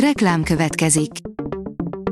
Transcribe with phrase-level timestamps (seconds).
[0.00, 1.10] Reklám következik.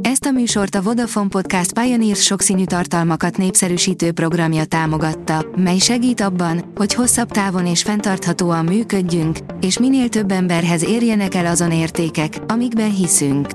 [0.01, 6.73] Ezt a műsort a Vodafone Podcast Pioneers sokszínű tartalmakat népszerűsítő programja támogatta, mely segít abban,
[6.75, 12.95] hogy hosszabb távon és fenntarthatóan működjünk, és minél több emberhez érjenek el azon értékek, amikben
[12.95, 13.49] hiszünk.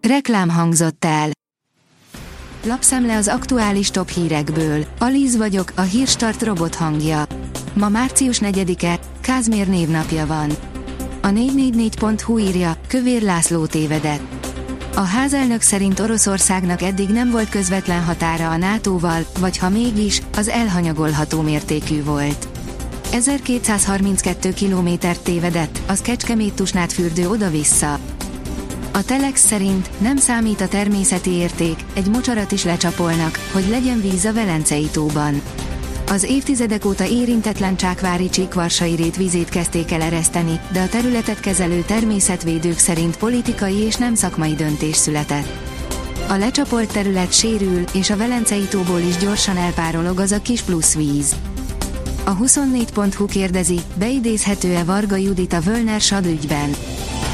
[0.00, 1.28] Reklám hangzott el.
[2.66, 4.84] Lapszemle az aktuális top hírekből.
[4.98, 7.24] Alíz vagyok, a hírstart robot hangja.
[7.74, 10.73] Ma március 4-e, Kázmér névnapja van.
[11.24, 14.46] A 444.hu írja, Kövér László tévedett.
[14.94, 20.48] A házelnök szerint Oroszországnak eddig nem volt közvetlen határa a NATO-val, vagy ha mégis, az
[20.48, 22.48] elhanyagolható mértékű volt.
[23.12, 27.98] 1232 kilométert tévedett, az Kecskemét fürdő oda-vissza.
[28.92, 34.24] A Telex szerint nem számít a természeti érték, egy mocsarat is lecsapolnak, hogy legyen víz
[34.24, 35.42] a Velencei tóban.
[36.08, 42.78] Az évtizedek óta érintetlen Csákvári csíkvarsai rétvizét kezdték el ereszteni, de a területet kezelő természetvédők
[42.78, 45.48] szerint politikai és nem szakmai döntés született.
[46.28, 50.94] A lecsapolt terület sérül, és a Velencei tóból is gyorsan elpárolog az a kis plusz
[50.94, 51.34] víz.
[52.24, 56.70] A 24.hu kérdezi, beidézhető-e Varga Judit a Völner Sad ügyben.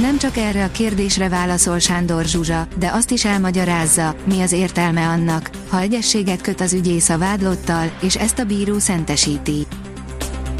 [0.00, 5.06] Nem csak erre a kérdésre válaszol Sándor Zsuzsa, de azt is elmagyarázza, mi az értelme
[5.06, 9.66] annak, ha egyességet köt az ügyész a vádlottal, és ezt a bíró szentesíti.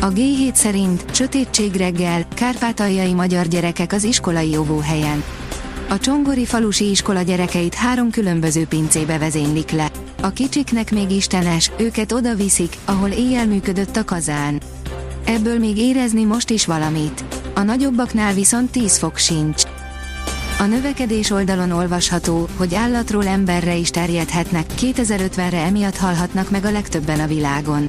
[0.00, 5.22] A G7 szerint sötétség reggel, kárpátaljai magyar gyerekek az iskolai óvóhelyen.
[5.88, 9.90] A Csongori falusi iskola gyerekeit három különböző pincébe vezénylik le.
[10.22, 14.60] A kicsiknek még istenes, őket oda viszik, ahol éjjel működött a kazán.
[15.24, 17.29] Ebből még érezni most is valamit
[17.60, 19.62] a nagyobbaknál viszont 10 fok sincs.
[20.58, 27.20] A növekedés oldalon olvasható, hogy állatról emberre is terjedhetnek, 2050-re emiatt halhatnak meg a legtöbben
[27.20, 27.86] a világon.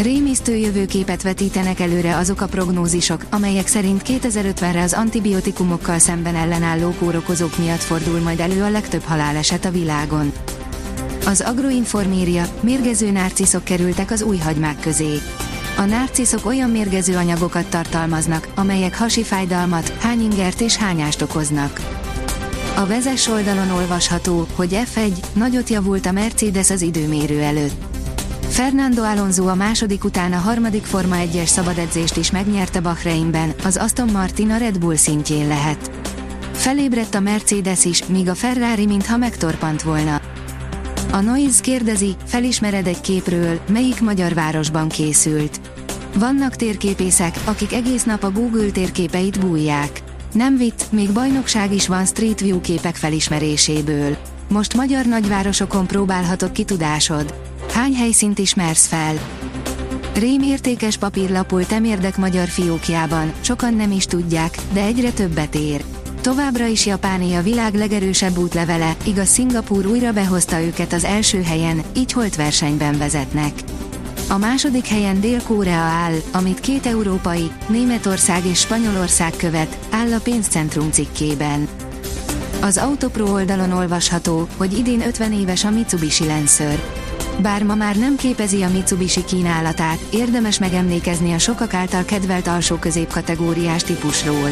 [0.00, 7.58] Rémisztő jövőképet vetítenek előre azok a prognózisok, amelyek szerint 2050-re az antibiotikumokkal szemben ellenálló kórokozók
[7.58, 10.32] miatt fordul majd elő a legtöbb haláleset a világon.
[11.26, 15.18] Az Agroinforméria, mérgező nárciszok kerültek az új hagymák közé.
[15.76, 21.80] A nárciszok olyan mérgező anyagokat tartalmaznak, amelyek hasi fájdalmat, hányingert és hányást okoznak.
[22.76, 27.84] A vezes oldalon olvasható, hogy F1 nagyot javult a Mercedes az időmérő előtt.
[28.48, 34.08] Fernando Alonso a második után a harmadik Forma 1-es szabadedzést is megnyerte Bahreinben, az Aston
[34.12, 35.90] Martin a Red Bull szintjén lehet.
[36.52, 40.20] Felébredt a Mercedes is, míg a Ferrari mintha megtorpant volna.
[41.12, 45.60] A Noise kérdezi, felismered egy képről, melyik magyar városban készült.
[46.14, 50.02] Vannak térképészek, akik egész nap a Google térképeit bújják.
[50.32, 54.16] Nem vicc, még bajnokság is van Street View képek felismeréséből.
[54.48, 57.34] Most magyar nagyvárosokon próbálhatok ki tudásod.
[57.72, 59.14] Hány helyszínt ismersz fel?
[60.14, 65.84] Rém értékes papírlapul temérdek magyar fiókjában, sokan nem is tudják, de egyre többet ér.
[66.22, 71.82] Továbbra is Japáné a világ legerősebb útlevele, igaz Szingapúr újra behozta őket az első helyen,
[71.96, 73.52] így holt versenyben vezetnek.
[74.28, 80.90] A második helyen Dél-Korea áll, amit két európai, Németország és Spanyolország követ, áll a pénzcentrum
[80.90, 81.68] cikkében.
[82.60, 86.82] Az Autopro oldalon olvasható, hogy idén 50 éves a Mitsubishi Lancer.
[87.38, 92.76] Bár ma már nem képezi a Mitsubishi kínálatát, érdemes megemlékezni a sokak által kedvelt alsó
[92.76, 94.50] középkategóriás típusról.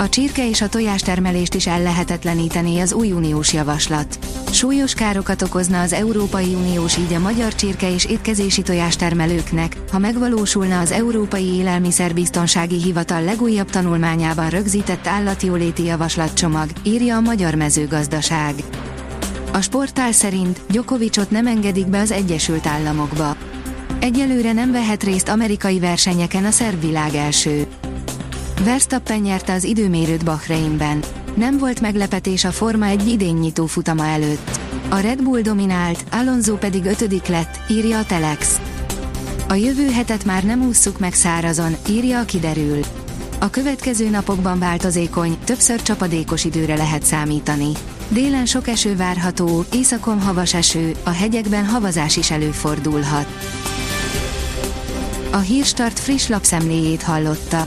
[0.00, 4.18] A csirke és a tojástermelést is ellehetetleníteni az új uniós javaslat.
[4.50, 10.80] Súlyos károkat okozna az Európai Uniós így a magyar csirke és étkezési tojástermelőknek, ha megvalósulna
[10.80, 18.54] az Európai Élelmiszerbiztonsági Hivatal legújabb tanulmányában rögzített állatjóléti javaslatcsomag, írja a Magyar Mezőgazdaság.
[19.52, 23.36] A sportál szerint Gyokovicsot nem engedik be az Egyesült Államokba.
[23.98, 27.66] Egyelőre nem vehet részt amerikai versenyeken a szerb világ első.
[28.64, 31.02] Verstappen nyerte az időmérőt Bahreinben.
[31.34, 34.60] Nem volt meglepetés a Forma egy idén nyitó futama előtt.
[34.88, 38.60] A Red Bull dominált, Alonso pedig ötödik lett, írja a Telex.
[39.48, 42.80] A jövő hetet már nem ússzuk meg szárazon, írja a kiderül.
[43.38, 47.72] A következő napokban változékony, többször csapadékos időre lehet számítani.
[48.08, 53.26] Délen sok eső várható, északon havas eső, a hegyekben havazás is előfordulhat.
[55.30, 57.66] A Hírstart friss lapszemléjét hallotta.